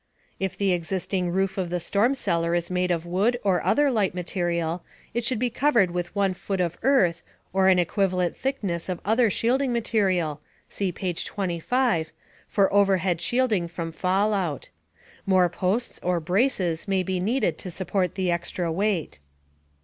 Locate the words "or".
3.43-3.63, 7.53-7.67, 16.01-16.19